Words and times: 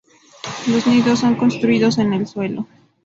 Los 0.65 0.87
nidos 0.87 1.19
son 1.19 1.35
construidos 1.35 1.99
en 1.99 2.13
el 2.13 2.25
suelo. 2.25 2.65